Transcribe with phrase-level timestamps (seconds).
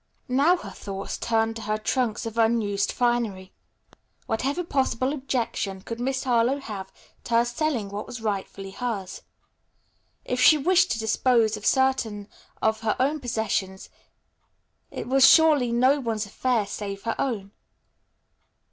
[0.27, 3.53] Now her thoughts turned to her trunks of unused finery.
[4.25, 6.91] What possible objection could Miss Harlowe have
[7.25, 9.21] to her selling what was rightfully hers?
[10.25, 12.29] If she wished to dispose of certain
[12.63, 13.89] of her own possessions
[14.89, 17.51] it was surely no one's affair save her own.